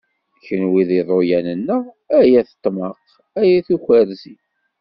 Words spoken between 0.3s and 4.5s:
Kunwi d iḍulan-nneɣ, ay at tmaq, ay at ukerzi.